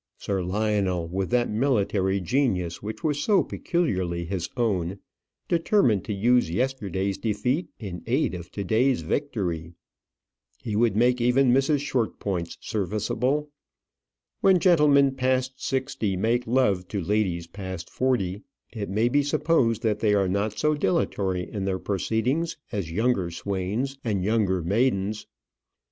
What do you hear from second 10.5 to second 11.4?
He would make